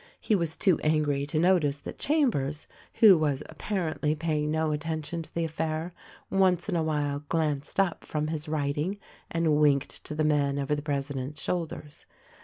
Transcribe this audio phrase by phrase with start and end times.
[0.19, 2.65] He was too angry to notice that Chambers,
[3.01, 5.93] who was appar ently paying no attention to the affair,
[6.31, 8.97] once in a while glanced up from his writing
[9.29, 12.07] and winked to the men over the presi dent's shoulders.